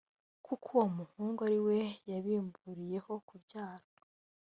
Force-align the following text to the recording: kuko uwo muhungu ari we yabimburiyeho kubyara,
kuko 0.45 0.67
uwo 0.75 0.87
muhungu 0.97 1.39
ari 1.47 1.59
we 1.67 1.77
yabimburiyeho 2.09 3.11
kubyara, 3.27 3.87